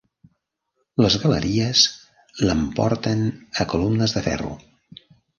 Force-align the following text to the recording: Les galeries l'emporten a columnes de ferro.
Les 1.05 1.17
galeries 1.25 1.83
l'emporten 2.45 3.21
a 3.65 3.67
columnes 3.75 4.15
de 4.17 4.25
ferro. 4.29 4.51